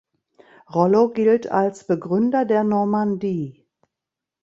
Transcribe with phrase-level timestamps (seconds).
[0.67, 3.67] Rollo gilt als Begründer der Normandie.